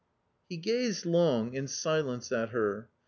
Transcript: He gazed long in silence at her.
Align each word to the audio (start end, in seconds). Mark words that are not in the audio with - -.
He 0.49 0.57
gazed 0.57 1.05
long 1.05 1.53
in 1.53 1.67
silence 1.67 2.31
at 2.31 2.49
her. 2.49 2.89